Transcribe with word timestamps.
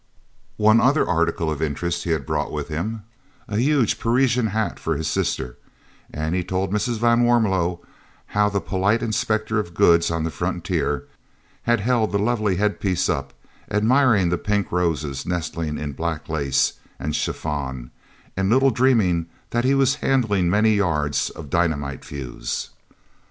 One 0.57 0.81
other 0.81 1.07
article 1.07 1.51
of 1.51 1.61
interest 1.61 2.05
he 2.05 2.09
had 2.09 2.25
brought 2.25 2.51
with 2.51 2.69
him, 2.69 3.03
a 3.47 3.57
huge 3.57 3.99
Parisian 3.99 4.47
hat 4.47 4.79
for 4.79 4.97
his 4.97 5.07
sister, 5.07 5.59
and 6.11 6.33
he 6.33 6.43
told 6.43 6.71
Mrs. 6.73 6.97
van 6.97 7.21
Warmelo 7.23 7.81
how 8.33 8.49
the 8.49 8.59
polite 8.61 9.03
inspector 9.03 9.59
of 9.59 9.75
goods 9.75 10.09
on 10.09 10.23
the 10.23 10.31
frontier 10.31 11.05
had 11.69 11.81
held 11.81 12.11
the 12.11 12.17
lovely 12.17 12.55
headpiece 12.55 13.09
up, 13.09 13.31
admiring 13.69 14.29
the 14.29 14.39
pink 14.39 14.71
roses 14.71 15.23
nestling 15.27 15.77
in 15.77 15.91
black 15.91 16.27
lace 16.27 16.73
and 16.97 17.15
chiffon, 17.15 17.91
and 18.35 18.49
little 18.49 18.71
dreaming 18.71 19.27
that 19.51 19.65
he 19.65 19.75
was 19.75 19.93
handling 20.01 20.49
many 20.49 20.73
yards 20.73 21.29
of 21.29 21.51
dynamite 21.51 22.03
fuse. 22.03 22.71